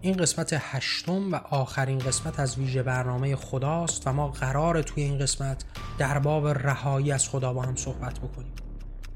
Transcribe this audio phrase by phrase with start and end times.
[0.00, 5.18] این قسمت هشتم و آخرین قسمت از ویژه برنامه خداست و ما قرار توی این
[5.18, 5.64] قسمت
[5.98, 8.52] در باب رهایی از خدا با هم صحبت بکنیم.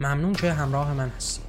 [0.01, 1.45] ممنون که همراه من هستید.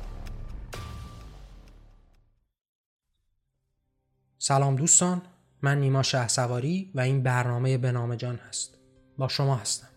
[4.37, 5.21] سلام دوستان
[5.61, 8.77] من نیما شه سواری و این برنامه به نام جان هست.
[9.17, 9.92] با شما هستم.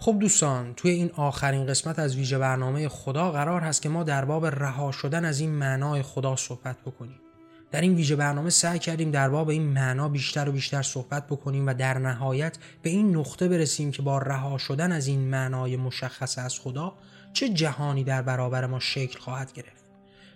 [0.00, 4.24] خب دوستان توی این آخرین قسمت از ویژه برنامه خدا قرار هست که ما در
[4.24, 7.20] باب رها شدن از این معنای خدا صحبت بکنیم.
[7.70, 11.66] در این ویژه برنامه سعی کردیم در باب این معنا بیشتر و بیشتر صحبت بکنیم
[11.66, 16.38] و در نهایت به این نقطه برسیم که با رها شدن از این معنای مشخص
[16.38, 16.94] از خدا
[17.32, 19.84] چه جهانی در برابر ما شکل خواهد گرفت.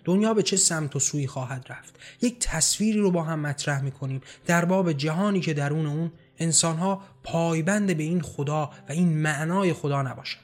[0.05, 1.99] دنیا به چه سمت و سوی خواهد رفت.
[2.21, 6.11] یک تصویری رو با هم مطرح می‌کنیم در باب جهانی که درون اون
[6.43, 10.43] انسانها پایبند به این خدا و این معنای خدا نباشند.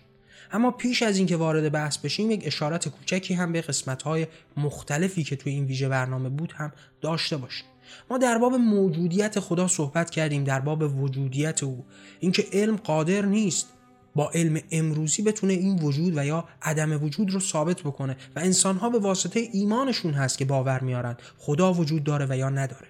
[0.52, 4.28] اما پیش از اینکه وارد بحث بشیم یک اشارت کوچکی هم به قسمت‌های
[4.58, 7.66] مختلفی که توی این ویژه برنامه بود هم داشته باشیم.
[8.10, 11.86] ما در باب موجودیت خدا صحبت کردیم در باب وجودیت او.
[12.20, 13.68] اینکه علم قادر نیست
[14.16, 18.18] با علم امروزی بتونه این وجود و یا عدم وجود رو ثابت بکنه.
[18.36, 22.88] و انسانها به واسطه ایمانشون هست که باور میارن خدا وجود داره و یا نداره.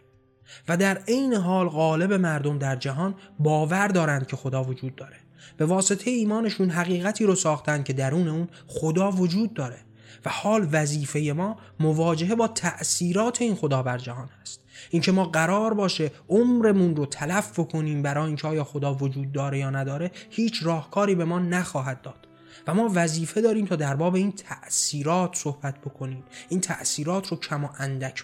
[0.68, 5.18] و در عین حال غالب مردم در جهان باور دارند که خدا وجود داره.
[5.58, 9.78] به واسطه ایمانشون حقیقتی رو ساختن که درون اون خدا وجود داره
[10.26, 15.74] و حال وظیفه ما مواجهه با تأثیرات این خدا بر جهان است اینکه ما قرار
[15.74, 21.16] باشه عمرمون رو تلف کنیم برای اینکه آیا خدا وجود داره یا نداره هیچ راهکاری
[21.16, 22.28] به ما نخواهد داد.
[22.68, 26.24] و ما وظیفه داریم تا در باب این تأثیرات صحبت بکنیم.
[26.50, 28.24] این تأثیرات رو کم و اندک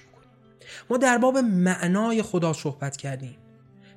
[0.89, 3.38] ما در باب معنای خدا صحبت کردیم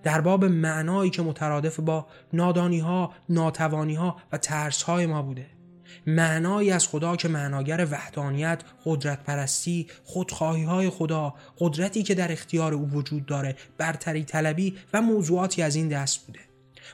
[0.02, 5.46] در باب معنایی که مترادف با نادانی ها، ناتوانی ها و ترس های ما بوده
[6.06, 12.74] معنایی از خدا که معناگر وحدانیت، قدرت پرستی، خودخواهی های خدا، قدرتی که در اختیار
[12.74, 16.40] او وجود داره، برتری طلبی و موضوعاتی از این دست بوده.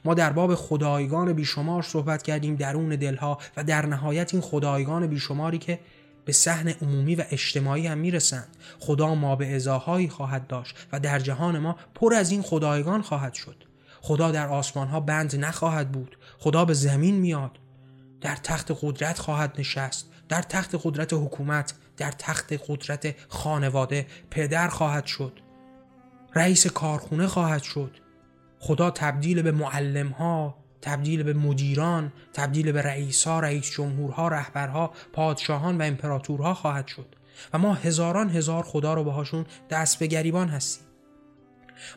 [0.05, 5.59] ما در باب خدایگان بیشمار صحبت کردیم درون دلها و در نهایت این خدایگان بیشماری
[5.59, 5.79] که
[6.25, 8.57] به صحن عمومی و اجتماعی هم می‌رسند.
[8.81, 13.35] خدا ما به ازاهایی خواهد داشت و در جهان ما پر از این خدایگان خواهد
[13.35, 13.65] شد.
[14.01, 16.19] خدا در آسمان ها بند نخواهد بود.
[16.39, 17.59] خدا به زمین میاد.
[18.21, 20.11] در تخت قدرت خواهد نشست.
[20.29, 25.33] در تخت قدرت حکومت در تخت قدرت خانواده پدر خواهد شد.
[26.35, 27.97] رئیس کارخونه خواهد شد.
[28.59, 35.79] خدا تبدیل به معلم ها تبدیل به مدیران تبدیل به رئیسها رئیس جمهورها رهبرها پادشاهان
[35.79, 37.07] و امپراتورها خواهد شد.
[37.53, 40.87] و ما هزاران هزار خدا رو باهاشون دست به گریبان هستیم.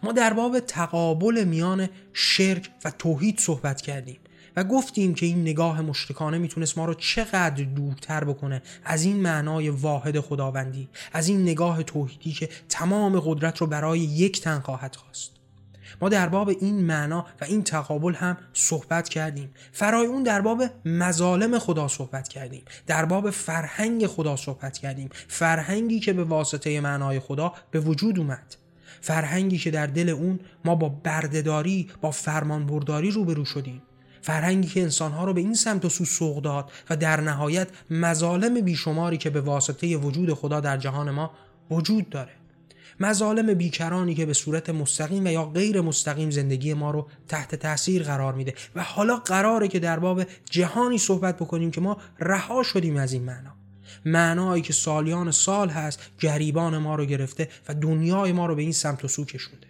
[0.03, 4.19] ما در باب تقابل میان شرک و توحید صحبت کردیم
[4.55, 9.69] و گفتیم که این نگاه مشرکانه می‌تونست ما رو چقدر دورتر بکنه از این معنای
[9.69, 15.36] واحد خداوندی از این نگاه توحیدی که تمام قدرت رو برای یک تن خواهد خواست.
[16.01, 19.49] ما در باب این معنا و این تقابل هم صحبت کردیم.
[19.71, 22.63] فرای اون در باب مظالم خدا صحبت کردیم.
[22.87, 25.09] در باب فرهنگ خدا صحبت کردیم.
[25.27, 28.55] فرهنگی که به واسطه معنای خدا به وجود اومد.
[29.01, 33.81] فرهنگی که در دل اون ما با بردهداری با فرمانبرداری روبرو شدیم.
[34.21, 38.61] فرهنگی که انسانها رو به این سمت و سو سوق داد و در نهایت مظالم
[38.61, 41.31] بیشماری که به واسطه وجود خدا در جهان ما
[41.71, 42.31] وجود داره.
[42.99, 48.03] مظالم بیکرانی که به صورت مستقیم و یا غیر مستقیم زندگی ما رو تحت تاثیر
[48.03, 48.53] قرار میده.
[48.75, 53.23] و حالا قراره که در باب جهانی صحبت بکنیم که ما رها شدیم از این
[53.23, 53.51] معنا.
[54.05, 58.71] معنایی که سالیان سال هست گریبان ما رو گرفته و دنیای ما رو به این
[58.71, 59.67] سمت و سو کشونده.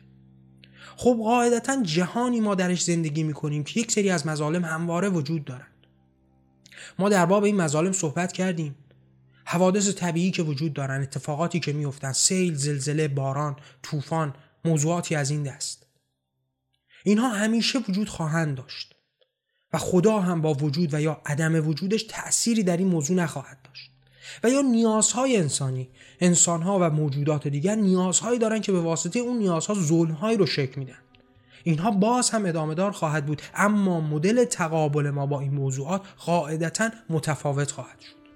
[0.96, 5.68] خب قاعدتا جهانی ما درش زندگی می‌کنیم که یک سری از مظالم همواره وجود دارند
[7.00, 8.76] ما در باب این مظالم صحبت کردیم.
[9.50, 14.36] حوادث طبیعی که وجود دارن اتفاقاتی که میفتن سیل زلزله باران طوفان
[14.66, 15.86] موضوعاتی از این دست.
[17.04, 18.96] اینها همیشه وجود خواهند داشت
[19.74, 23.92] و خدا هم با وجود و یا عدم وجودش تأثیری در این موضوع نخواهد داشت.
[24.44, 25.90] و یا نیازهای انسانی
[26.20, 31.00] انسانها و موجودات دیگر نیازهایی دارن که به واسطه اون نیازها ظلمهایی رو شکل میدن.
[31.64, 36.90] اینها باز هم ادامه دار خواهد بود اما مدل تقابل ما با این موضوعات قاعدتا
[37.10, 38.27] متفاوت خواهد شد.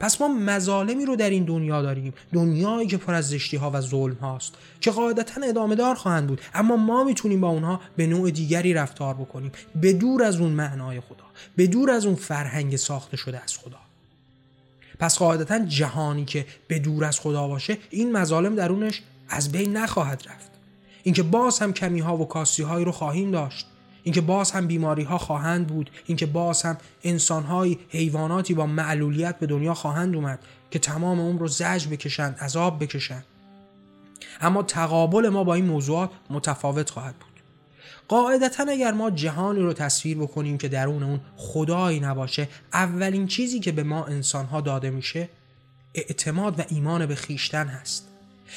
[0.00, 2.14] پس ما مظالمی رو در این دنیا داریم.
[2.32, 6.40] دنیایی که پر از زشتی ها و ظلم هاست که قاعدتا ادامه دار خواهند بود.
[6.54, 9.52] اما ما می‌تونیم با اونها به نوع دیگری رفتار بکنیم.
[9.74, 11.24] به دور از اون معنای خدا
[11.56, 13.78] به دور از اون فرهنگ ساخته شده از خدا.
[14.98, 20.22] پس قاعدتا جهانی که به دور از خدا باشه این مظالم درونش از بین نخواهد
[20.26, 20.50] رفت.
[21.02, 23.66] اینکه باز هم کمی ها و کاسی هایی رو خواهیم داشت.
[24.06, 29.38] اینکه باز هم بیماری ها خواهند بود اینکه باز هم انسان های حیواناتی با معلولیت
[29.38, 30.38] به دنیا خواهند اومد
[30.70, 33.24] که تمام عمر رو زج بکشند عذاب بکشند.
[34.40, 37.40] اما تقابل ما با این موضوعات متفاوت خواهد بود.
[38.08, 43.72] قاعدتا اگر ما جهانی رو تصویر بکنیم که درون اون خدایی نباشه اولین چیزی که
[43.72, 45.28] به ما انسانها داده میشه
[45.94, 48.08] اعتماد و ایمان به خیشتن هست.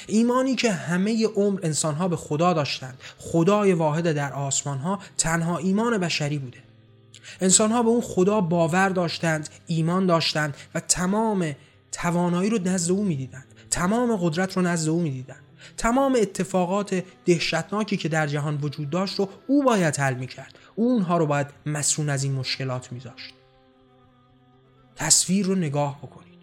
[0.07, 6.37] ایمانی که همه عمر انسانها به خدا داشتند خدای واحد در آسمانها تنها ایمان بشری
[6.37, 6.59] بوده.
[7.41, 11.55] انسانها به اون خدا باور داشتند ایمان داشتند و تمام
[11.91, 13.45] توانایی رو نزد او می‌دیدند.
[13.71, 15.43] تمام قدرت رو نزد او می‌دیدند.
[15.77, 20.55] تمام اتفاقات دهشتناکی که در جهان وجود داشت رو او باید حل می‌کرد.
[20.75, 23.33] او اونها رو باید مسئول از این مشکلات میذاشت.
[24.95, 26.39] تصویر رو نگاه بکنید.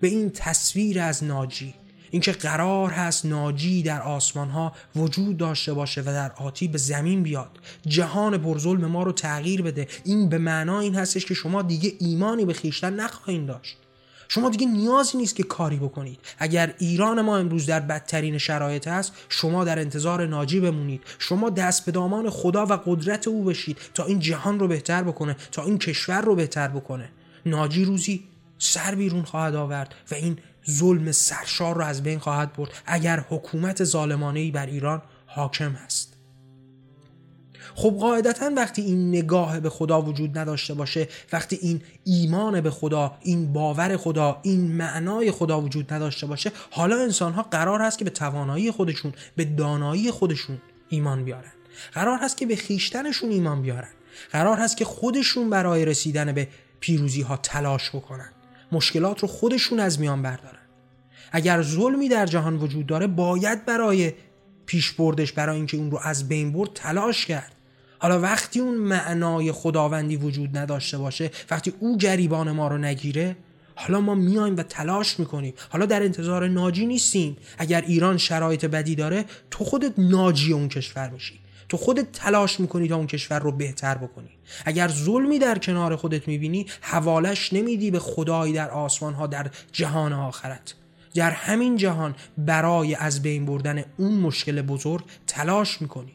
[0.00, 1.74] به این تصویر از ناجی.
[2.10, 7.22] اینکه قرار هست ناجی در آسمان ها وجود داشته باشه و در آتی به زمین
[7.22, 7.50] بیاد.
[7.86, 9.88] جهان پرظلم ما رو تغییر بده.
[10.04, 13.76] این به معنا این هستش که شما دیگه ایمانی به خیشتن نخواهید داشت.
[14.28, 16.18] شما دیگه نیازی نیست که کاری بکنید.
[16.38, 21.02] اگر ایران ما امروز در بدترین شرایط است شما در انتظار ناجی بمونید.
[21.18, 25.36] شما دست به دامان خدا و قدرت او بشید تا این جهان رو بهتر بکنه
[25.52, 27.10] تا این کشور رو بهتر بکنه.
[27.46, 28.24] ناجی روزی
[28.58, 30.38] سر بیرون خواهد آورد و این
[30.70, 32.70] ظلم سرشار رو از بین خواهد برد.
[32.86, 36.18] اگر حکومت ظالمانه بر ایران حاکم است.
[37.74, 43.18] خب قاعدتا وقتی این نگاه به خدا وجود نداشته باشه وقتی این ایمان به خدا
[43.20, 48.04] این باور خدا این معنای خدا وجود نداشته باشه حالا انسان ها قرار هست که
[48.04, 51.52] به توانایی خودشون به دانایی خودشون ایمان بیارن.
[51.92, 53.88] قرار هست که به خیشتنشون ایمان بیارن.
[54.32, 56.48] قرار هست که خودشون برای رسیدن به
[56.80, 58.28] پیروزی ها تلاش بکنن.
[58.72, 60.57] مشکلات رو خودشون از میان بردارن.
[61.32, 64.12] اگر ظلمی در جهان وجود داره باید برای
[64.66, 67.52] پیش بردش برای اینکه اون رو از بین برد تلاش کرد.
[67.98, 73.36] حالا وقتی اون معنای خداوندی وجود نداشته باشه وقتی او گریبان ما رو نگیره
[73.74, 75.54] حالا ما میایم و تلاش می‌کنیم.
[75.68, 77.36] حالا در انتظار ناجی نیستیم.
[77.58, 82.88] اگر ایران شرایط بدی داره تو خودت ناجی اون کشور میشی تو خودت تلاش می‌کنی
[82.88, 84.30] تا اون کشور رو بهتر بکنی.
[84.64, 90.12] اگر ظلمی در کنار خودت می‌بینی حوالش نمیدی به خدایی در آسمان ها در جهان
[90.12, 90.74] آخرت.
[91.14, 96.12] در همین جهان برای از بین بردن اون مشکل بزرگ تلاش می‌کنی.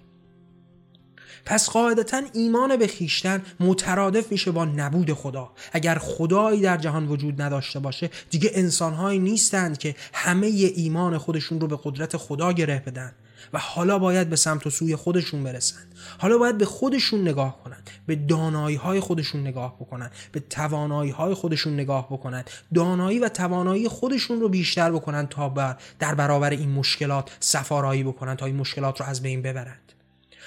[1.46, 5.52] پس قاعدتا ایمان به خیشتن مترادف میشه با نبود خدا.
[5.72, 11.68] اگر خدایی در جهان وجود نداشته باشه دیگه انسانهایی نیستند که همه ایمان خودشون رو
[11.68, 13.12] به قدرت خدا گره بدن.
[13.54, 15.84] و حالا باید به سمت و سوی خودشون برسن.
[16.18, 21.34] حالا باید به خودشون نگاه کنند به دانایی های خودشون نگاه بکنن به توانایی های
[21.34, 22.44] خودشون نگاه بکنن.
[22.74, 28.46] دانایی و توانایی خودشون رو بیشتر بکنن تا در برابر این مشکلات سفارایی بکنن تا
[28.46, 29.80] این مشکلات رو از بین ببرند.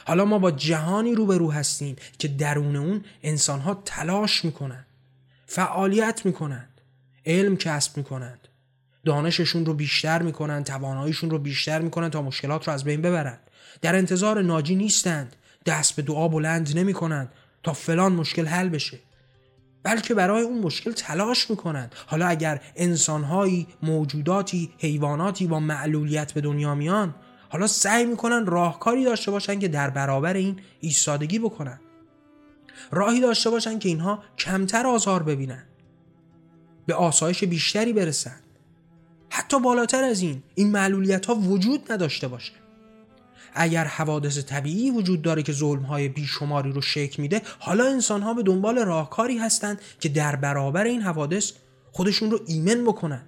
[0.07, 4.87] حالا ما با جهانی روبرو هستیم که درون اون انسان ها تلاش می‌کنن
[5.47, 6.81] فعالیت می‌کنند
[7.27, 8.49] علم کسب می‌کنند.
[9.07, 13.41] دانششون رو بیشتر می‌کنن تواناییشون رو بیشتر می‌کنن تا مشکلات رو از بین ببرند
[13.83, 15.37] در انتظار ناجی نیستند.
[15.67, 17.33] دست به دعا بلند نمی‌کنند
[17.63, 18.99] تا فلان مشکل حل بشه.
[19.83, 21.95] بلکه برای اون مشکل تلاش می‌کنند.
[22.07, 27.15] حالا اگر انسانهایی موجوداتی حیواناتی با معلولیت به دنیا میان
[27.49, 31.81] حالا سعی می‌کنن راهکاری داشته باشن که در برابر این ایستادگی بکنن.
[32.91, 35.65] راهی داشته باشن که اینها کمتر آزار ببینن.
[36.87, 38.41] به آسایش بیشتری برسن.
[39.37, 42.53] حتی بالاتر از این این معلولیت ها وجود نداشته باشه.
[43.55, 48.35] اگر حوادث طبیعی وجود داره که ظلم های بیشماری رو شکل میده حالا انسان ها
[48.35, 51.53] به دنبال راهکاری هستند که در برابر این حوادث
[51.93, 53.23] خودشون رو ایمن بکنن.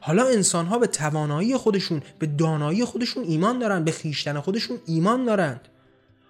[0.00, 5.24] حالا انسان ها به توانایی خودشون به دانایی خودشون ایمان دارن به خیشتن خودشون ایمان
[5.24, 5.60] دارند.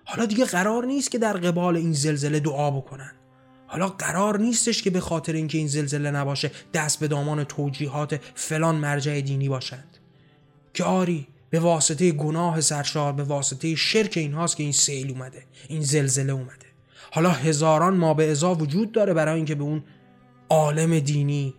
[0.05, 3.18] حالا دیگه قرار نیست که در قبال این زلزله دعا بکنن.
[3.71, 8.75] حالا قرار نیستش که به خاطر اینکه این زلزله نباشه دست به دامان توجیهات فلان
[8.75, 9.99] مرجع دینی باشند.
[10.75, 15.83] که آری به واسطه گناه سرشار به واسطه شرک اینهاست که این سیل اومده این
[15.83, 16.67] زلزله اومده.
[17.11, 19.83] حالا هزاران ما به ازا وجود داره برای اینکه به اون
[20.49, 21.55] عالم دینی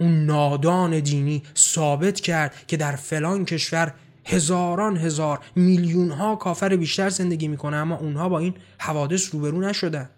[0.00, 7.08] اون نادان دینی ثابت کرد که در فلان کشور هزاران هزار میلیون ها کافر بیشتر
[7.08, 10.10] زندگی می‌کنه اما اونها با این حوادث روبرو نشدن.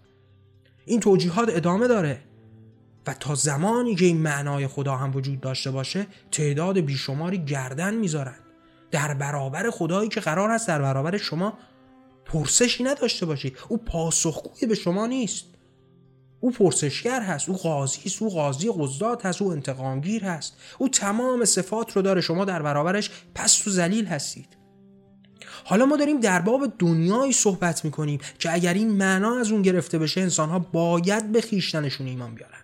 [0.85, 2.21] این توجیهات ادامه داره.
[3.07, 8.35] و تا زمانی که این معنای خدا هم وجود داشته باشه تعداد بیشماری گردن می‌ذارن.
[8.91, 11.57] در برابر خدایی که قرار است در برابر شما
[12.25, 13.57] پرسشی نداشته باشید.
[13.69, 15.45] او پاسخگوی به شما نیست.
[16.39, 17.49] او پرسشگر هست.
[17.49, 18.21] او قاضی است.
[18.21, 19.41] او قاضی قضات هست.
[19.41, 20.57] او انتقامگیر هست.
[20.77, 22.21] او تمام صفات رو داره.
[22.21, 24.60] شما در برابرش پست و ذلیل هستید.
[25.63, 29.99] حالا ما داریم در باب دنیایی صحبت می‌کنیم که اگر این معنا از اون گرفته
[29.99, 32.61] بشه انسانها باید به خیشتنشون ایمان بیارن.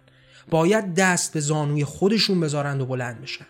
[0.50, 3.46] باید دست به زانوی خودشون بذارند و بلند بشن.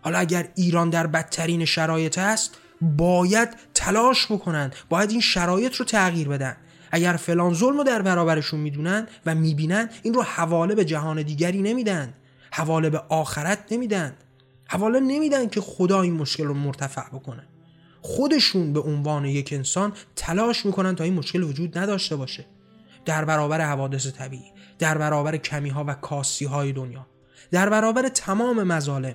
[0.00, 6.28] حالا اگر ایران در بدترین شرایط است باید تلاش بکنن باید این شرایط رو تغییر
[6.28, 6.56] بدن.
[6.90, 11.62] اگر فلان ظلم رو در برابرشون می‌دونن و می‌بینن این رو حواله به جهان دیگری
[11.62, 12.14] نمیدن.
[12.50, 14.14] حواله به آخرت نمیدن.
[14.68, 17.46] حواله نمیدن که خدا این مشکل رو مرتفع بکنه.
[18.02, 22.46] خودشون به عنوان یک انسان تلاش می‌کنن تا این مشکل وجود نداشته باشه.
[23.04, 27.06] در برابر حوادث طبیعی در برابر کمی ها و کاسی های دنیا
[27.50, 29.14] در برابر تمام مظالم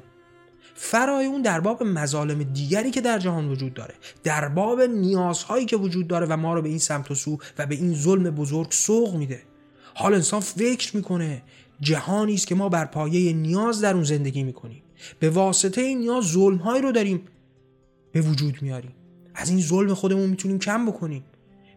[0.76, 5.78] فرای اون در باب مظالم دیگری که در جهان وجود داره در باب نیازهایی که
[5.78, 8.72] وجود داره و ما رو به این سمت و سو و به این ظلم بزرگ
[8.72, 9.42] سوق میده.
[9.96, 11.44] حال انسان فکر می‌کنه
[11.82, 14.84] جهانی است که ما بر پایه نیاز در اون زندگی می‌کنیم.
[15.20, 17.22] به واسطه این نیاز ظلمهایی رو داریم
[18.18, 18.92] به وجود میاریم.
[19.36, 21.24] از این ظلم خودمون می‌تونیم کم بکنیم.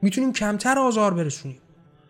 [0.02, 1.58] می‌تونیم کمتر آزار برسونیم.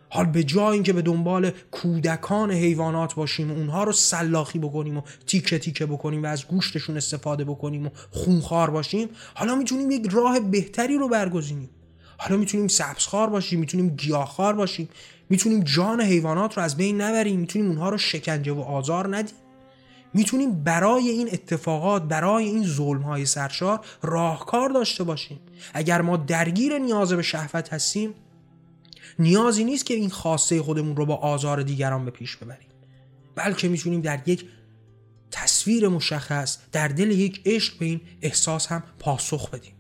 [0.09, 5.03] حال به جای اینکه به دنبال کودکان حیوانات باشیم و اونها رو سلاخی بکنیم و
[5.27, 10.41] تیکه تیکه بکنیم و از گوشتشون استفاده بکنیم و خونخوار باشیم حالا می‌تونیم یک راه
[10.41, 11.71] بهتری رو برگزینیم.
[12.19, 14.89] حالا می‌تونیم سبزخوار باشیم می‌تونیم گیاهخوار باشیم
[15.31, 19.35] می‌تونیم جان حیوانات رو از بین نبریم می‌تونیم اونها رو شکنجه و آزار ندیم.
[20.15, 25.41] می‌تونیم برای این اتفاقات برای این ظلم های سرشار راهکار داشته باشیم.
[25.75, 28.15] اگر ما درگیر نیاز به شهوت هستیم
[29.19, 32.69] نیازی نیست که این خواسته خودمون رو با آزار دیگران به پیش ببریم.
[33.35, 34.45] بلکه می‌تونیم در یک
[35.31, 39.73] تصویر مشخص در دل یک عشق به این احساس هم پاسخ بدیم.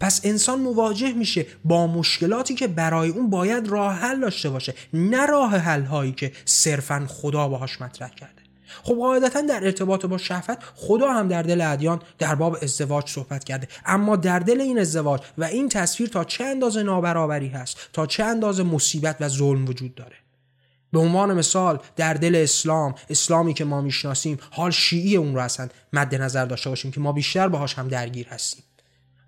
[0.00, 5.26] پس انسان مواجه میشه با مشکلاتی که برای اون باید راه حل داشته باشه نه
[5.26, 8.35] راه حل هایی که صرفا خدا باهاش مطرح کرده
[8.82, 13.44] خب قاعدتا در ارتباط با شهوت خدا هم در دل ادیان در باب ازدواج صحبت
[13.44, 13.68] کرده.
[13.86, 18.24] اما در دل این ازدواج و این تصویر تا چه اندازه نابرابری هست؟ تا چه
[18.24, 20.16] اندازه مصیبت و ظلم وجود داره؟
[20.92, 25.68] به عنوان مثال در دل اسلام اسلامی که ما می‌شناسیم حال شیعی اون رو اصلا
[25.92, 28.64] مد نظر داشته باشیم که ما بیشتر باهاش هم درگیر هستیم.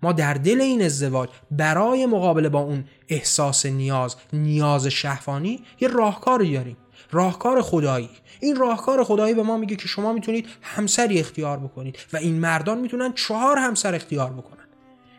[0.03, 6.53] ما در دل این ازدواج برای مقابله با اون احساس نیاز نیاز شهوانی یه راهکاری
[6.53, 6.77] داریم.
[7.11, 8.09] راهکار خدایی.
[8.39, 12.79] این راهکار خدایی به ما میگه که شما می‌تونید همسری اختیار بکنید و این مردان
[12.79, 14.67] می‌تونن چهار همسر اختیار بکنن.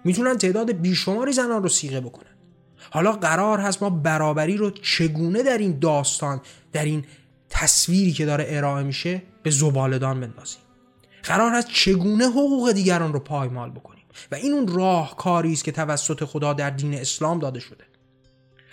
[0.04, 2.30] می‌تونن تعداد بیشماری زنان رو سیغه بکنن.
[2.90, 6.40] حالا قرار هست ما برابری رو چگونه در این داستان
[6.72, 7.04] در این
[7.50, 10.60] تصویری که داره ارائه میشه به زبالدان بندازیم؟
[11.22, 16.24] قرار هست چگونه حقوق دیگران رو پایمال بکنیم؟ و این اون راهکاری است که توسط
[16.24, 17.84] خدا در دین اسلام داده شده.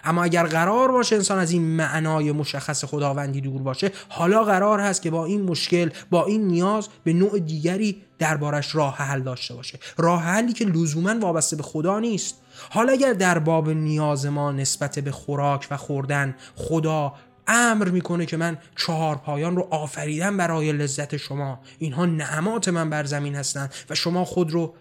[0.07, 5.01] اما اگر قرار باشه انسان از این معنای مشخص خداوندی دور باشه حالا قرار هست
[5.01, 9.79] که با این مشکل با این نیاز به نوع دیگری دربارش راه حل داشته باشه.
[9.97, 12.35] راه حلی که لزوما وابسته به خدا نیست.
[12.69, 17.13] حالا اگر در باب نیاز ما نسبت به خوراک و خوردن خدا
[17.47, 23.03] امر می‌کنه که من چهار پایان رو آفریدم برای لذت شما اینها نعمات من بر
[23.03, 24.73] زمین هستند و شما خود رو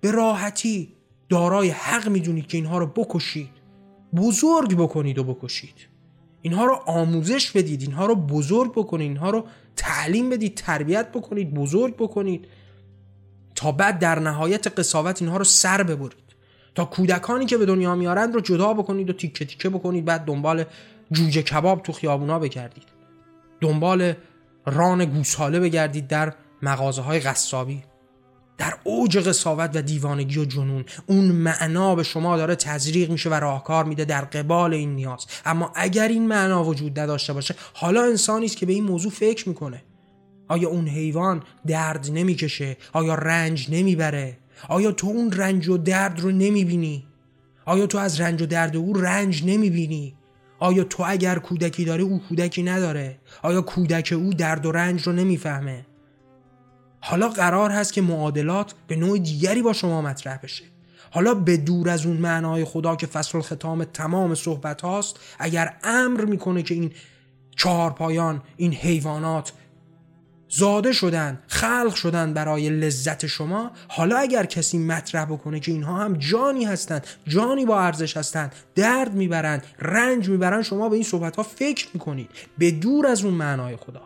[0.00, 0.92] به راحتی
[1.28, 3.59] دارای حق می‌دونید که اینها رو بکشید.
[4.16, 5.74] بزرگ بکنید و بکشید.
[6.42, 11.96] اینها رو آموزش بدید اینها رو بزرگ بکنید اینها رو تعلیم بدید تربیت بکنید بزرگ
[11.96, 12.46] بکنید.
[13.54, 16.30] تا بعد در نهایت قصاوت اینها رو سر ببرید.
[16.74, 20.64] تا کودکانی که به دنیا میارند رو جدا بکنید و تیکه تیکه بکنید بعد دنبال
[21.12, 22.84] جوجه کباب تو خیابونا بگردید.
[23.60, 24.12] دنبال
[24.66, 27.82] ران گوساله بگردید در مغازه های غصابی
[28.60, 30.84] در اوج قصاوت و دیوانگی و جنون.
[31.06, 35.26] اون معنا به شما داره تزریق میشه و راهکار میده در قبال این نیاز.
[35.46, 39.48] اما اگر این معنا وجود نداشته باشه حالا انسانی است که به این موضوع فکر
[39.48, 39.82] می‌کنه.
[40.48, 44.38] آیا اون حیوان درد نمی‌کشه؟ آیا رنج نمی‌بره؟
[44.68, 47.06] آیا تو اون رنج و درد رو نمی‌بینی؟
[47.64, 50.14] آیا تو از رنج و درد او رنج نمی‌بینی؟
[50.58, 55.12] آیا تو اگر کودکی داره او کودکی نداره؟ آیا کودک او درد و رنج رو
[55.12, 55.86] نمی‌فهمه؟
[57.00, 60.64] حالا قرار هست که معادلات به نوع دیگری با شما مطرح بشه.
[61.10, 66.24] حالا به دور از اون معنای خدا که فصل ختام تمام صحبت هاست اگر امر
[66.24, 66.92] می‌کنه که این
[67.56, 69.52] چهار پایان این حیوانات
[70.48, 76.16] زاده شدن خلق شدن برای لذت شما حالا اگر کسی مطرح بکنه که اینها هم
[76.16, 81.42] جانی هستند جانی با ارزش هستند درد می‌برند رنج می‌برند شما به این صحبت ها
[81.42, 82.30] فکر می‌کنید.
[82.58, 84.02] به دور از اون معنای خدا.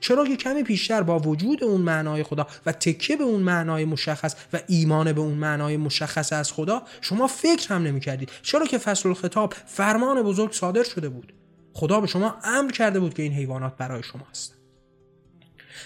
[0.00, 4.34] چرا که کمی پیشتر با وجود اون معنای خدا و تکیه به اون معنای مشخص
[4.52, 8.78] و ایمان به اون معنای مشخص از خدا شما فکر هم نمی کردید چرا که
[8.78, 11.32] فصل الخطاب فرمان بزرگ صادر شده بود.
[11.72, 14.56] خدا به شما امر کرده بود که این حیوانات برای شما هستند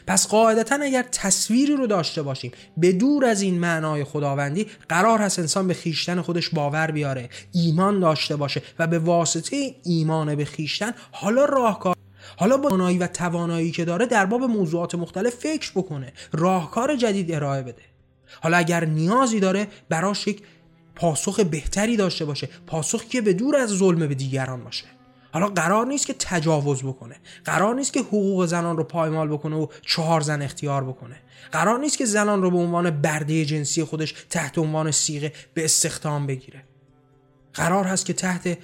[0.07, 5.39] پس قاعدتا اگر تصویری رو داشته باشیم به دور از این معنای خداوندی قرار هست
[5.39, 10.93] انسان به خیشتن خودش باور بیاره ایمان داشته باشه و به واسطه ایمان به خیشتن
[11.13, 11.97] حالا راهکار
[12.37, 17.33] حالا با دانایی و توانایی که داره در باب موضوعات مختلف فکر بکنه راهکار جدید
[17.33, 17.83] ارائه بده.
[18.41, 20.43] حالا اگر نیازی داره براش یک
[20.95, 24.85] پاسخ بهتری داشته باشه پاسخی که به دور از ظلم به دیگران باشه.
[25.33, 27.17] حالا قرار نیست که تجاوز بکنه.
[27.45, 31.17] قرار نیست که حقوق زنان رو پایمال بکنه و چهار زن اختیار بکنه.
[31.53, 36.27] قرار نیست که زنان رو به عنوان برده جنسی خودش تحت عنوان سیغه به استخدام
[36.27, 36.65] بگیره.
[37.55, 38.59] قرار هست که تحت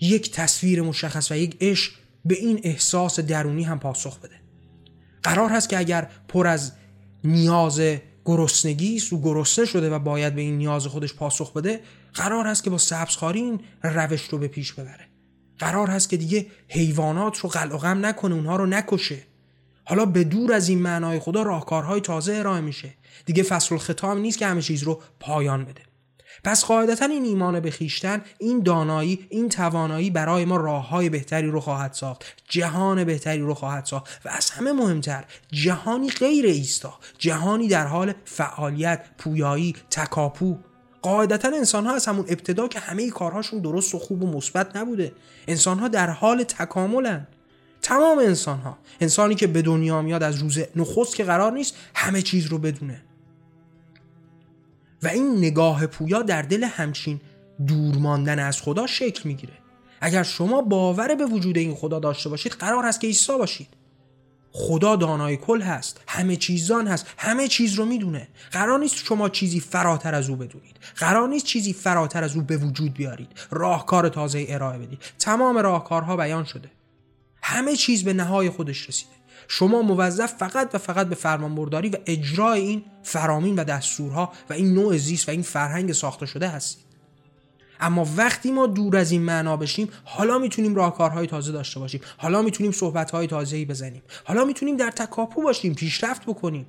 [0.00, 1.92] یک تصویر مشخص و یک عشق
[2.24, 4.34] به این احساس درونی هم پاسخ بده.
[5.22, 6.72] قرار هست که اگر پر از
[7.24, 7.80] نیاز
[8.24, 11.80] گرسنگی است و گرسنه شده و باید به این نیاز خودش پاسخ بده
[12.14, 15.08] قرار هست که با سبزخاری این روش رو به پیش ببره.
[15.58, 19.18] قرار هست که دیگه حیوانات رو قلع و غم نکنه اونها رو نکشه.
[19.84, 22.94] حالا به دور از این معنای خدا راهکارهای تازه ارائه میشه.
[23.26, 25.82] دیگه فصل الختام نیست که همه چیز رو پایان بده.
[26.44, 31.46] پس قاعدتا این ایمان به خیشتن این دانایی این توانایی برای ما راه های بهتری
[31.46, 36.94] رو خواهد ساخت جهان بهتری رو خواهد ساخت و از همه مهمتر جهانی غیر ایستا
[37.18, 40.58] جهانی در حال فعالیت پویایی تکاپو.
[41.02, 45.12] قاعدتا انسان ها از همون ابتدا که همه کارهاشون درست و خوب و مثبت نبوده.
[45.48, 47.26] انسان ها در حال تکاملن.
[47.82, 52.22] تمام انسان ها انسانی که به دنیا میاد از روز نخست که قرار نیست همه
[52.22, 53.02] چیز رو بدونه.
[55.02, 57.20] و این نگاه پویا در دل همچین
[57.66, 59.52] دور ماندن از خدا شکل می‌گیره.
[60.00, 63.68] اگر شما باور به وجود این خدا داشته باشید قرار هست که عیسی باشید.
[64.52, 68.28] خدا دانای کل هست همه چیزان هست همه چیز رو می‌دونه.
[68.50, 70.76] قرار نیست شما چیزی فراتر از او بدونید.
[70.96, 73.28] قرار نیست چیزی فراتر از او به وجود بیارید.
[73.50, 74.98] راهکار تازه ارائه بدید.
[75.18, 76.70] تمام راهکارها بیان شده.
[77.42, 79.12] همه چیز به نهای خودش رسیده.
[79.48, 84.74] شما موظف فقط و فقط به فرمانبرداری و اجرای این فرامین و دستورها و این
[84.74, 86.84] نوع زیست و این فرهنگ ساخته شده هستید.
[87.80, 92.00] اما وقتی ما دور از این معنا بشیم حالا می‌تونیم راهکارهای تازه داشته باشیم.
[92.16, 94.02] حالا می‌تونیم صحبتهای تازه‌ای بزنیم.
[94.24, 96.66] حالا می‌تونیم در تکاپو باشیم پیشرفت بکنیم.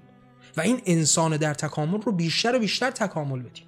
[0.58, 3.64] و این انسان در تکامل رو بیشتر و بیشتر تکامل بدیم.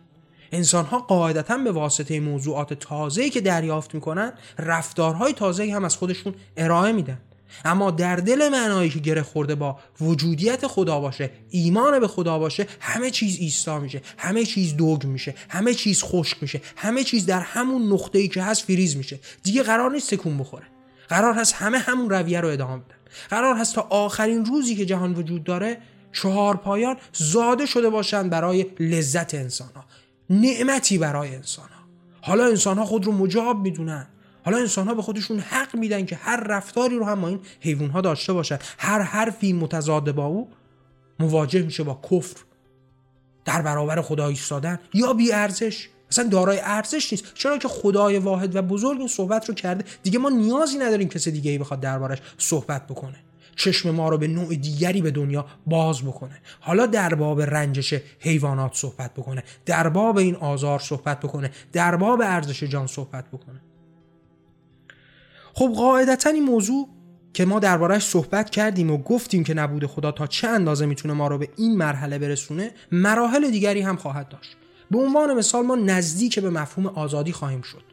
[0.51, 6.35] انسان ها قاعدتا به واسطه موضوعات تازه‌ای که دریافت می‌کنن رفتارهای تازه‌ای هم از خودشون
[6.57, 7.17] ارائه میدن.
[7.65, 12.67] اما در دل معنایی که گره خورده با وجودیت خدا باشه ایمان به خدا باشه
[12.79, 17.39] همه چیز ایستا میشه همه چیز دوگ میشه همه چیز خشک میشه همه چیز در
[17.39, 19.19] همون نقطه ای که هست فریز میشه.
[19.43, 20.65] دیگه قرار نیست تکون بخوره.
[21.09, 22.95] قرار هست همه همون رویه رو ادامه بدن.
[23.29, 25.81] قرار هست تا آخرین روزی که جهان وجود داره
[26.13, 29.85] چهار پایان زاده شده باشند برای لذت انسان ها
[30.29, 31.85] نعمتی برای انسان ها
[32.21, 34.07] حالا انسان ها خود رو مجاب می‌دونن.
[34.45, 38.01] حالا انسان ها به خودشون حق میدن که هر رفتاری رو هم این حیوان ها
[38.01, 38.59] داشته باشن.
[38.77, 40.49] هر حرفی متضاد با او
[41.19, 42.37] مواجه میشه با کفر.
[43.45, 44.79] در برابر خدا ایستادن.
[44.93, 45.89] یا بی ارزش.
[46.11, 47.33] اصلا دارای ارزش نیست.
[47.33, 49.85] چرا که خدای واحد و بزرگ این صحبت رو کرده.
[50.03, 53.15] دیگه ما نیازی نداریم کسی دیگه ای بخواد دربارش صحبت بکنه.
[53.55, 56.41] چشم ما رو به نوع دیگری به دنیا باز بکنه.
[56.59, 59.43] حالا در باب رنجش حیوانات صحبت بکنه.
[59.65, 61.51] در باب این آزار صحبت بکنه.
[61.73, 63.61] در باب ارزش جان صحبت بکنه.
[65.57, 66.89] خب قاعدتا این موضوع
[67.33, 71.27] که ما دربارهش صحبت کردیم و گفتیم که نبود خدا تا چه اندازه می‌تونه ما
[71.27, 74.57] رو به این مرحله برسونه مراحل دیگری هم خواهد داشت.
[74.91, 77.83] به عنوان مثال ما نزدیک به مفهوم آزادی خواهیم شد.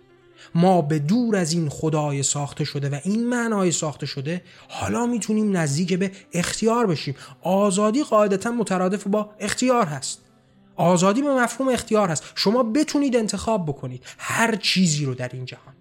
[0.55, 5.57] ما به دور از این خدای ساخته شده و این معنای ساخته شده حالا می‌تونیم
[5.57, 7.15] نزدیک به اختیار بشیم.
[7.43, 10.23] آزادی قاعدتا مترادف با اختیار هست.
[10.77, 12.25] آزادی به مفهوم اختیار هست.
[12.35, 14.03] شما بتونید انتخاب بکنید.
[14.19, 15.72] هر چیزی رو در این جهان.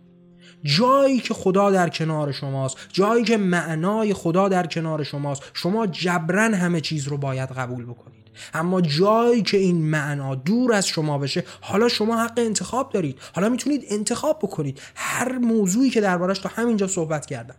[0.64, 6.54] جایی که خدا در کنار شماست جایی که معنای خدا در کنار شماست شما جبران
[6.54, 8.22] همه چیز رو باید قبول بکنید.
[8.54, 13.20] اما جایی که این معنا دور از شما بشه حالا شما حق انتخاب دارید.
[13.36, 14.82] حالا می‌تونید انتخاب بکنید.
[14.96, 17.56] هر موضوعی که دربارش تا همینجا صحبت کردم.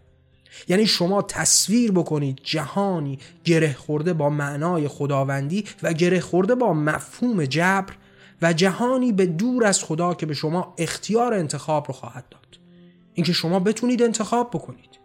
[0.69, 7.45] یعنی شما تصویر بکنید جهانی گره خورده با معنای خداوندی و گره خورده با مفهوم
[7.45, 7.93] جبر
[8.43, 12.42] و جهانی به دور از خدا که به شما اختیار انتخاب رو خواهد داد.
[13.15, 14.99] اینکه شما بتونید انتخاب بکنید.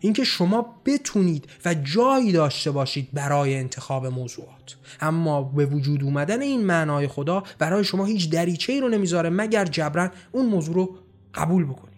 [0.00, 4.76] اینکه شما بتونید و جایی داشته باشید برای انتخاب موضوعات.
[5.00, 9.64] اما به وجود اومدن این معنای خدا برای شما هیچ دریچه ای رو نمی‌ذاره مگر
[9.64, 10.96] جبران اون موضوع رو
[11.34, 11.96] قبول بکنید.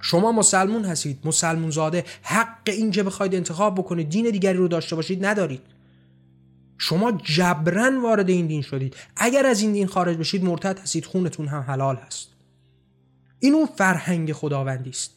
[0.00, 4.96] شما مسلمون هستید مسلمون زاده حق این که بخواید انتخاب بکنید دین دیگری رو داشته
[4.96, 5.62] باشید ندارید.
[6.78, 8.96] شما جبران وارد این دین شدید.
[9.16, 12.35] اگر از این دین خارج بشید مرتد هستید خونتون هم حلال هست.
[13.40, 15.12] این اون فرهنگ خداوندی است.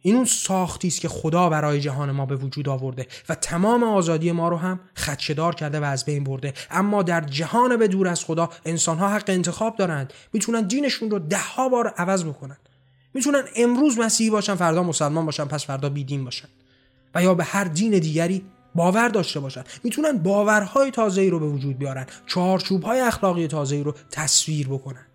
[0.00, 4.32] این اون ساختی است که خدا برای جهان ما به وجود آورده و تمام آزادی
[4.32, 6.54] ما رو هم خدشدار کرده و از بین برده.
[6.70, 10.12] اما در جهان به دور از خدا انسان ها حق انتخاب دارند.
[10.32, 12.56] می‌تونن دینشون رو ده ها بار عوض بکنن.
[13.14, 16.48] می‌تونن امروز مسیحی باشن فردا مسلمان باشن پس فردا بیدین باشن.
[17.14, 19.64] و یا به هر دین دیگری باور داشته باشن.
[19.84, 22.06] می‌تونن باورهای تازه‌ای رو به وجود بیارن.
[22.26, 25.06] چارچوب‌های اخلاقی تازه‌ای رو تصویر بکنن.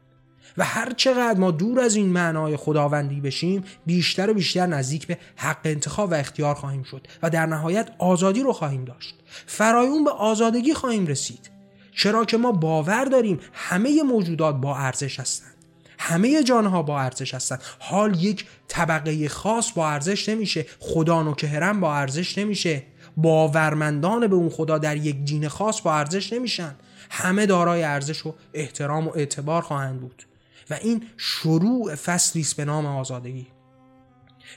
[0.58, 5.18] و هر چقدر ما دور از این معنای خداوندی بشیم بیشتر و بیشتر نزدیک به
[5.36, 9.16] حق انتخاب و اختیار خواهیم شد و در نهایت آزادی رو خواهیم داشت.
[9.46, 11.50] فرایون به آزادگی خواهیم رسید.
[11.92, 15.56] چرا که ما باور داریم همه موجودات با ارزش هستند.
[16.00, 17.62] همه جانها با ارزش هستند.
[17.80, 20.66] حال یک طبقه خاص با ارزش نمیشه.
[20.80, 22.84] خدا که هرم با ارزش نمیشه.
[23.18, 26.76] باورمندان به اون خدا در یک دین خاص با ارزش نمیشن.
[27.10, 30.24] همه دارای ارزش و احترام و اعتبار خواهند بود.
[30.70, 33.48] و این شروع فصلی است به نام آزادگی.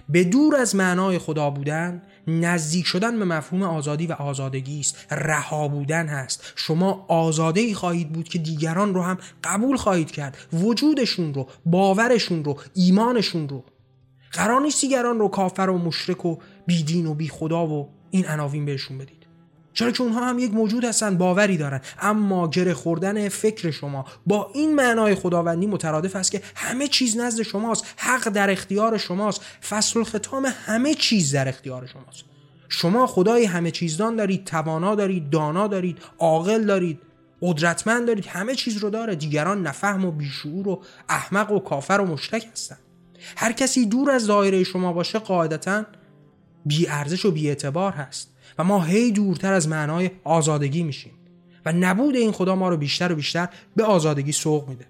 [0.08, 5.06] به دور از معنای خدا بودن نزدیک شدن به مفهوم آزادی و آزادگی است.
[5.10, 6.52] رها بودن هست.
[6.56, 10.36] شما آزاده ای خواهید بود که دیگران رو هم قبول خواهید کرد.
[10.52, 13.64] وجودشون رو باورشون رو ایمانشون رو.
[14.32, 18.64] قرار نیست دیگران رو کافر و مشرک و بیدین و بی خدا و این عناوین
[18.64, 19.21] بهشون بدید.
[19.74, 21.80] چرا که اونها هم یک موجود هستن باوری دارن.
[22.00, 27.42] اما گره خوردن فکر شما با این معنای خداوندی مترادف است که همه چیز نزد
[27.42, 32.24] شماست حق در اختیار شماست فصل ختام همه چیز در اختیار شماست.
[32.68, 37.00] شما خدای همه چیزدان دارید توانا دارید دانا دارید عاقل دارید
[37.42, 42.06] قدرتمند دارید همه چیز رو داره دیگران نفهم و بیشعور و احمق و کافر و
[42.06, 42.78] مشتک هستن.
[43.36, 45.84] هر کسی دور از دایره شما باشه قاعدتا
[46.66, 48.31] بی ارزش و بی اعتبار هست.
[48.58, 51.12] و ما هی دورتر از معنای آزادگی میشیم
[51.66, 54.86] و نبود این خدا ما رو بیشتر و بیشتر به آزادگی سوق میده.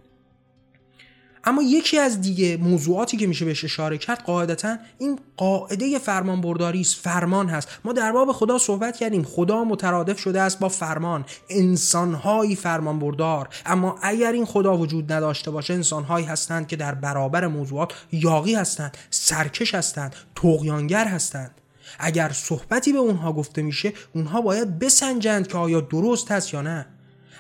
[1.45, 6.81] اما یکی از دیگه موضوعاتی که میشه بهش اشاره کرد قاعدتا این قاعده فرمان برداری
[6.81, 7.69] است فرمان هست.
[7.85, 11.25] ما در باب خدا صحبت کردیم خدا مترادف شده است با فرمان.
[11.51, 17.47] انسانهایی فرمان بردار اما اگر این خدا وجود نداشته باشه انسانهایی هستند که در برابر
[17.47, 21.62] موضوعات یاقی هستند سرکش هستند تقیانگر هستند.
[22.03, 26.87] اگر صحبتی به اونها گفته میشه اونها باید بسنجند که آیا درست هست یا نه.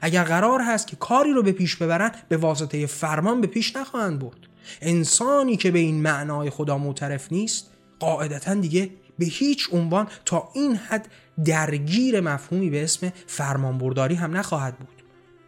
[0.02, 4.18] اگر قرار هست که کاری رو به پیش ببرن به واسطه فرمان به پیش نخواهند
[4.18, 4.38] برد.
[4.80, 10.76] انسانی که به این معنای خدا معترف نیست قاعدتا دیگه به هیچ عنوان تا این
[10.76, 11.08] حد
[11.44, 15.02] درگیر مفهومی به اسم فرمانبرداری هم نخواهد بود.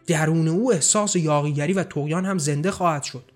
[0.07, 3.31] درون او احساس یاقیگری و تویان هم زنده خواهد شد.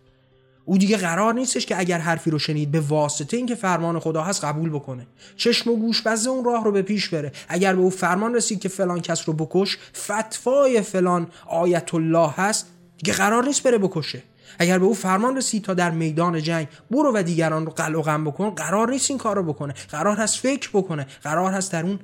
[0.70, 4.44] او دیگه قرار نیستش که اگر حرفی رو شنید به واسطه اینکه فرمان خدا هست
[4.44, 5.08] قبول بکنه.
[5.38, 7.32] چشم و گوش بزه اون راه رو به پیش بره.
[7.48, 12.68] اگر به او فرمان رسید که فلان کس رو بکش فتوای فلان آیت الله هست
[12.98, 14.24] دیگه قرار نیست بره بکشه.
[14.60, 18.32] اگر به او فرمان رسید تا در میدان جنگ برو و دیگران رو قلع و
[18.32, 19.74] بکن قرار نیست این کار رو بکنه.
[19.92, 21.08] قرار هست فکر بکنه.
[21.24, 22.00] قرار هست در اون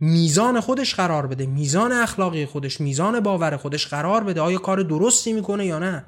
[0.00, 1.46] میزان خودش قرار بده.
[1.46, 4.40] میزان اخلاقی خودش میزان باور خودش قرار بده.
[4.40, 6.04] آیا کار درستی می‌کنه یا نه؟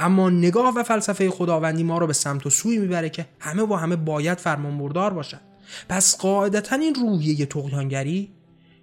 [0.00, 3.76] اما نگاه و فلسفه خداوندی ما رو به سمت و سوی می‌بره که همه با
[3.76, 5.40] همه باید فرمانبردار باشند
[5.88, 8.30] پس قاعدتا این روحیه تقیانگری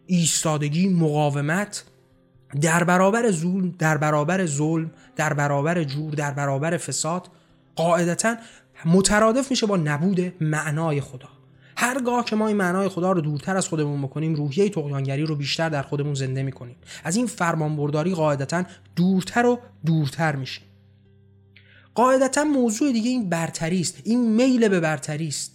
[0.05, 1.83] ایستادگی مقاومت
[2.61, 7.27] در برابر ظلم در برابر ظلم در برابر جور در برابر فساد
[7.75, 8.35] قاعدتا
[8.85, 11.27] مترادف میشه با نبود معنای خدا.
[11.77, 15.69] هرگاه که ما این معنای خدا رو دورتر از خودمون بکنیم روحیه تقیانگری رو بیشتر
[15.69, 16.75] در خودمون زنده می‌کنیم.
[17.03, 18.63] از این فرمانبرداری قاعدتا
[18.95, 20.63] دورتر و دورتر میشیم.
[21.97, 23.97] قاعدتا موضوع دیگه این برتری است.
[24.03, 25.51] این میل به برتری است.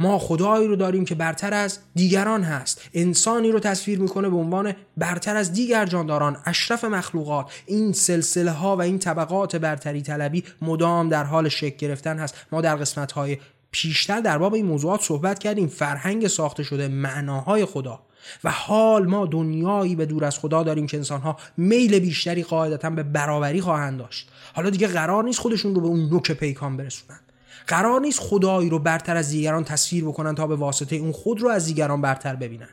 [0.00, 2.80] ما خدایی رو داریم که برتر از دیگران هست.
[2.94, 7.50] انسانی رو تصویر می‌کنه به عنوان برتر از دیگر جانداران اشرف مخلوقات.
[7.66, 12.34] این سلسله ها و این طبقات برتری طلبی مدام در حال شکل گرفتن هست.
[12.52, 13.38] ما در قسمت های
[13.70, 15.68] پیشتر در باب این موضوعات صحبت کردیم.
[15.68, 18.03] فرهنگ ساخته شده معناهای خدا.
[18.44, 23.02] و حال ما دنیایی به دور از خدا داریم که انسانها میل بیشتری قاعدتا به
[23.02, 24.28] برابری خواهند داشت.
[24.54, 27.20] حالا دیگه قرار نیست خودشون رو به اون نوک پیکان برسونن.
[27.66, 31.48] قرار نیست خدایی رو برتر از دیگران تصویر بکنن تا به واسطه اون خود رو
[31.48, 32.68] از دیگران برتر ببینن.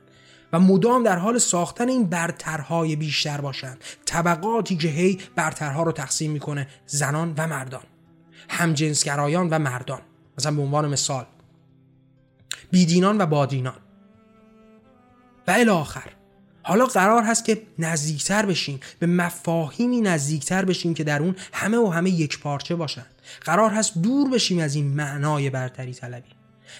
[0.54, 6.32] و مدام در حال ساختن این برترهای بیشتر باشند طبقاتی که هی برترها رو تقسیم
[6.32, 7.84] می‌کنه زنان و مردان.
[8.50, 10.02] همجنسگرایان و مردان.
[10.38, 11.26] مثلا به عنوان مثال.
[12.72, 13.76] بیدینان و بادینان.
[15.52, 16.12] و الاخر
[16.64, 21.88] حالا قرار هست که نزدیکتر بشیم به مفاهیمی نزدیکتر بشیم که در اون همه و
[21.88, 23.06] همه یک پارچه باشن.
[23.42, 26.30] قرار هست دور بشیم از این معنای برتری طلبی.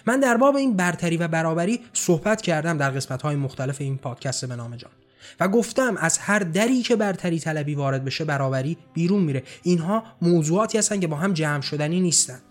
[0.06, 4.46] من در باب این برتری و برابری صحبت کردم در قسمت های مختلف این پادکست
[4.46, 4.92] به نام جان.
[5.40, 9.44] و گفتم از هر دری که برتری طلبی وارد بشه برابری بیرون میره.
[9.64, 12.42] اینها موضوعاتی هستن که با هم جمع شدنی نیستند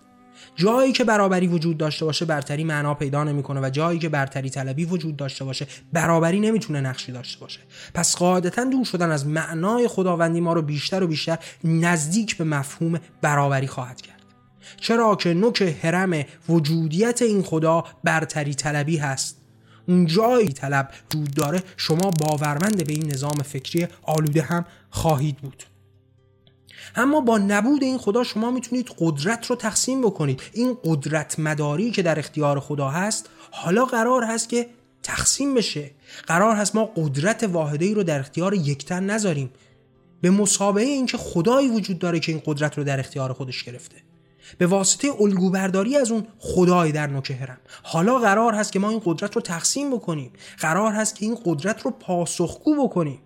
[0.55, 4.85] جایی که برابری وجود داشته باشه برتری معنا پیدا نمی‌کنه و جایی که برتری طلبی
[4.85, 7.59] وجود داشته باشه برابری نمی‌تونه نقشی داشته باشه.
[7.93, 12.99] پس قاعدتا دور شدن از معنای خداوندی ما رو بیشتر و بیشتر نزدیک به مفهوم
[13.21, 14.21] برابری خواهد کرد.
[14.77, 19.37] چرا که نوک حرم وجودیت این خدا برتری طلبی هست؟
[19.87, 25.63] اون جایی طلب وجود داره شما باورمند به این نظام فکری آلوده هم خواهید بود.
[26.95, 30.41] اما با نبود این خدا شما می‌تونید قدرت رو تقسیم بکنید.
[30.53, 34.69] این قدرت مداری که در اختیار خدا هست حالا قرار هست که
[35.03, 35.91] تقسیم بشه.
[36.27, 39.51] قرار هست ما قدرت واحده ای رو در اختیار یکتن نذاریم.
[40.21, 43.95] به مسابقه اینکه خدایی وجود داره که این قدرت رو در اختیار خودش گرفته.
[44.57, 49.01] به واسطه الگوبرداری از اون خدای در نوک هرم حالا قرار هست که ما این
[49.05, 50.31] قدرت رو تقسیم بکنیم.
[50.59, 53.19] قرار هست که این قدرت رو پاسخگو بکنیم.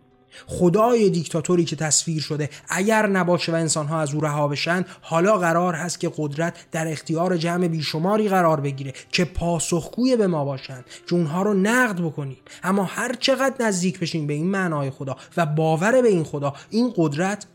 [0.48, 2.50] خدای دیکتاتوری که تصویر شده.
[2.70, 7.38] اگر نباشه و انسانها از او رها بشن حالا قرار هست که قدرت در اختیار
[7.38, 12.38] جمع بیشماری قرار بگیره که پاسخگوی به ما باشند که اونها رو نقد بکنیم.
[12.64, 16.94] اما هر چقدر نزدیک بشیم به این معنای خدا و باور به این خدا این
[16.96, 17.46] قدرت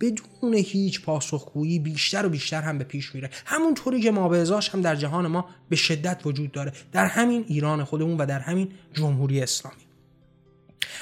[0.00, 3.30] بدون هیچ پاسخگویی بیشتر و بیشتر هم به پیش میره.
[3.44, 6.72] همونطوری که ما به هم در جهان ما به شدت وجود داره.
[6.92, 9.83] در همین ایران خودمون و در همین جمهوری اسلامی.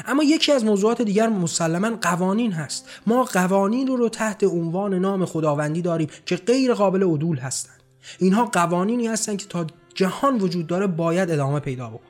[0.06, 2.88] اما یکی از موضوعات دیگر مسلما قوانین هست.
[3.06, 7.82] ما قوانین رو, رو تحت عنوان نام خداوندی داریم که غیر قابل عدول هستند
[8.18, 12.02] اینها قوانینی هستند که تا جهان وجود داره باید ادامه پیدا بکنن.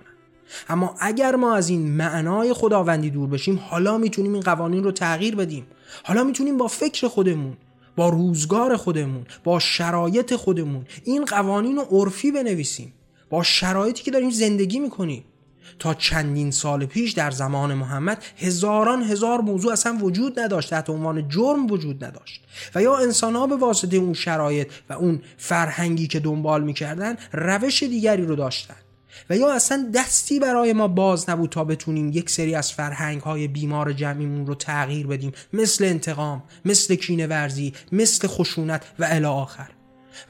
[0.68, 5.36] اما اگر ما از این معنای خداوندی دور بشیم حالا می‌تونیم این قوانین رو تغییر
[5.36, 5.66] بدیم.
[6.04, 7.56] حالا می‌تونیم با فکر خودمون
[7.96, 12.92] با روزگار خودمون با شرایط خودمون این قوانین رو عرفی بنویسیم.
[13.30, 15.24] با شرایطی که داریم زندگی می‌کنیم.
[15.78, 21.28] تا چندین سال پیش در زمان محمد هزاران هزار موضوع اصلا وجود نداشت تحت عنوان
[21.28, 22.42] جرم وجود نداشت.
[22.74, 27.82] و یا انسان ها به واسطه اون شرایط و اون فرهنگی که دنبال می‌کردن روش
[27.82, 28.76] دیگری رو داشتن.
[29.30, 33.48] و یا اصلا دستی برای ما باز نبود تا بتونیم یک سری از فرهنگ های
[33.48, 39.68] بیمار جمعیمون رو تغییر بدیم مثل انتقام مثل کینه ورزی مثل خشونت و الی آخر.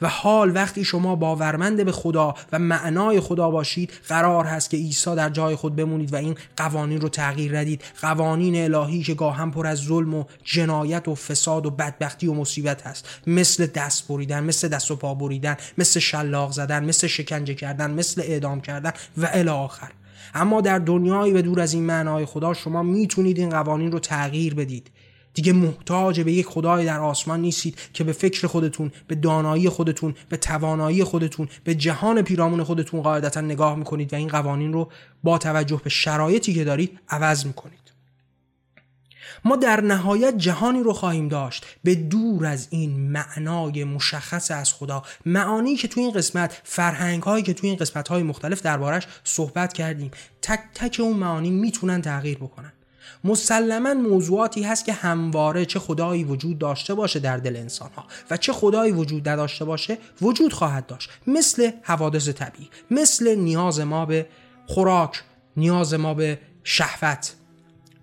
[0.01, 5.15] و حال وقتی شما باورمند به خدا و معنای خدا باشید قرار هست که عیسی
[5.15, 7.83] در جای خود بمونید و این قوانین رو تغییر ندید.
[8.01, 12.87] قوانین الهی که گاهم پر از ظلم و جنایت و فساد و بدبختی و مصیبت
[12.87, 13.09] هست.
[13.27, 18.21] مثل دست بریدن مثل دست و پا بریدن مثل شلاق زدن مثل شکنجه کردن مثل
[18.21, 19.91] اعدام کردن و الی آخر.
[20.33, 24.53] اما در دنیایی به دور از این معنای خدا شما می‌تونید این قوانین رو تغییر
[24.53, 24.91] بدید.
[25.33, 30.15] دیگه محتاج به یک خدای در آسمان نیستید که به فکر خودتون به دانایی خودتون
[30.29, 34.91] به توانایی خودتون به جهان پیرامون خودتون قاعدتا نگاه می‌کنید و این قوانین رو
[35.23, 37.83] با توجه به شرایطی که دارید عوض می‌کنید.
[39.45, 45.03] ما در نهایت جهانی رو خواهیم داشت به دور از این معنای مشخص از خدا
[45.25, 49.73] معانی که توی این قسمت فرهنگ هایی که توی این قسمت های مختلف دربارش صحبت
[49.73, 52.73] کردیم تک تک اون معانی می‌تونن تغییر بکنن.
[53.23, 58.37] مسلما موضوعاتی هست که همواره چه خدایی وجود داشته باشه در دل انسان ها و
[58.37, 61.09] چه خدایی وجود نداشته باشه وجود خواهد داشت.
[61.27, 64.27] مثل حوادث طبیعی مثل نیاز ما به
[64.67, 65.23] خوراک
[65.57, 67.33] نیاز ما به شهوت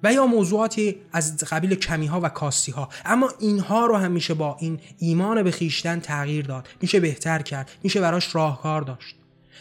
[0.03, 4.35] و یا موضوعاتی از قبیل کمی ها و کاستی ها اما اینها رو هم میشه
[4.35, 9.17] با این ایمان به خیشتن تغییر داد میشه بهتر کرد میشه براش راهکار داشت.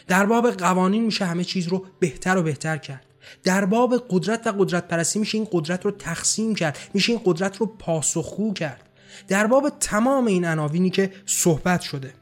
[0.06, 3.06] در باب قوانین میشه همه چیز رو بهتر و بهتر کرد.
[3.44, 7.56] در باب قدرت و قدرت پرستی میشه این قدرت رو تقسیم کرد میشه این قدرت
[7.56, 8.82] رو پاسخگو کرد.
[9.28, 12.14] در باب تمام این عناوینی که صحبت شده.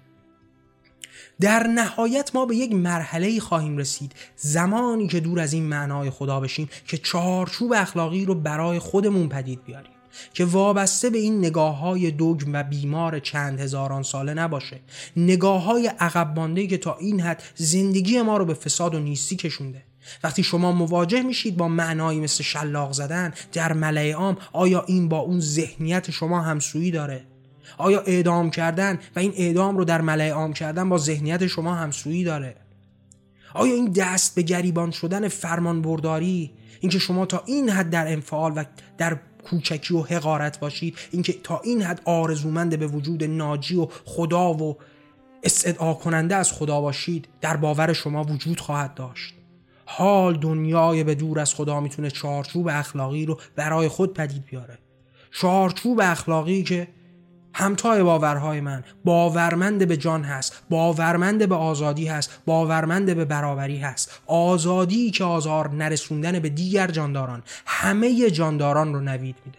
[1.40, 4.12] در نهایت ما به یک مرحله خواهیم رسید.
[4.36, 9.64] زمانی که دور از این معنای خدا بشیم که چارچوب اخلاقی رو برای خودمون پدید
[9.64, 9.92] بیاریم.
[10.34, 14.80] که وابسته به این نگاه های دوگم و بیمار چند هزاران ساله نباشه.
[15.16, 19.87] نگاه های عقب که تا این حد زندگی ما رو به فساد و نیستی کشونده.
[20.24, 25.18] وقتی شما مواجه میشید با معنایی مثل شلاق زدن در ملعه عام آیا این با
[25.18, 27.24] اون ذهنیت شما همسویی داره؟
[27.78, 32.24] آیا اعدام کردن و این اعدام رو در ملعه عام کردن با ذهنیت شما همسویی
[32.24, 32.56] داره؟
[33.54, 38.52] آیا این دست به گریبان شدن فرمان برداری اینکه شما تا این حد در انفعال
[38.56, 38.64] و
[38.98, 44.54] در کوچکی و حقارت باشید اینکه تا این حد آرزومند به وجود ناجی و خدا
[44.54, 44.76] و
[45.42, 49.37] استدعا کننده از خدا باشید در باور شما وجود خواهد داشت؟
[49.90, 54.78] حال دنیای به دور از خدا می‌تونه چارچوب اخلاقی رو برای خود پدید بیاره.
[55.30, 56.88] چارچوب اخلاقی که
[57.54, 64.20] همتای باورهای من باورمند به جان هست باورمند به آزادی هست باورمند به برابری هست.
[64.26, 69.58] آزادی که آزار نرسوندن به دیگر جانداران همه جانداران رو نوید میده.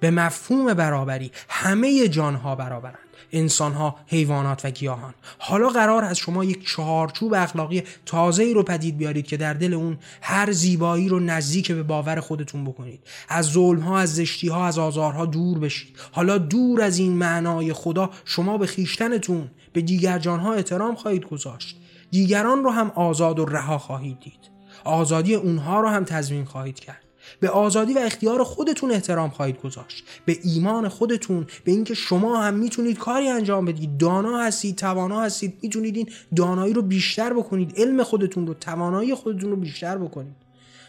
[0.00, 5.14] به مفهوم برابری همه جانها برابرند انسانها حیوانات و گیاهان.
[5.38, 9.74] حالا قرار از شما یک چهارچوب اخلاقی تازه ای رو پدید بیارید که در دل
[9.74, 13.00] اون هر زیبایی رو نزدیک به باور خودتون بکنید.
[13.28, 15.96] از ظلم ها از زشتی ها از آزارها دور بشید.
[16.12, 21.76] حالا دور از این معنای خدا شما به خیشتنتون به دیگر جانها احترام خواهید گذاشت.
[22.10, 24.52] دیگران رو هم آزاد و رها خواهید دید.
[24.84, 27.11] آزادی اونها رو هم تضمین خواهید کرد.
[27.40, 30.04] به آزادی و اختیار خودتون احترام خواهید گذاشت.
[30.24, 33.96] به ایمان خودتون به اینکه شما هم می‌تونید کاری انجام بدید.
[33.96, 37.74] دانا هستید توانا هستید می‌تونید این دانایی رو بیشتر بکنید.
[37.76, 40.36] علم خودتون رو توانایی خودتون رو بیشتر بکنید.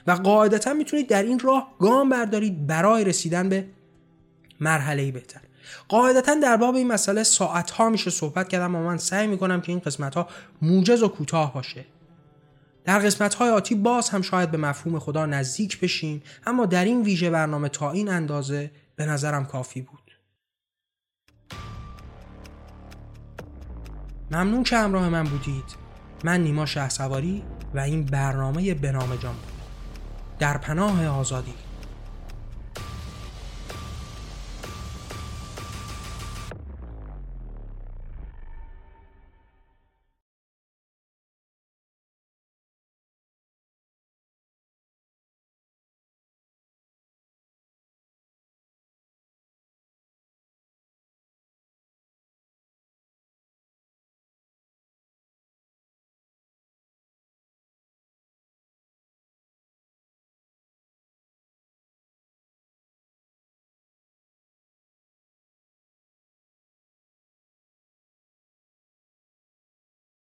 [0.08, 3.66] و قاعدتا می‌تونید در این راه گام بردارید برای رسیدن به
[4.60, 5.42] مرحله بهتر.
[5.88, 9.72] قاعدتا در باب این مسئله ساعت ها میشه صحبت کردم و من سعی می‌کنم که
[9.72, 10.28] این قسمت ها
[10.62, 11.86] موجز و کوتاه باشه.
[12.86, 17.02] در قسمت های آتی باز هم شاید به مفهوم خدا نزدیک بشیم اما در این
[17.02, 20.00] ویژه برنامه تا این اندازه به نظرم کافی بود.
[24.32, 25.84] ممنون که همراه من بودید.
[26.24, 26.88] من نیما شه
[27.74, 29.36] و این برنامه به نام جان
[30.40, 31.54] در پناه آزادی.